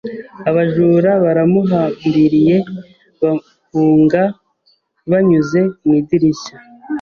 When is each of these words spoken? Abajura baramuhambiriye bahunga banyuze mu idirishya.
Abajura 0.49 1.11
baramuhambiriye 1.23 2.55
bahunga 3.21 4.23
banyuze 5.09 5.59
mu 5.83 5.91
idirishya. 6.01 6.55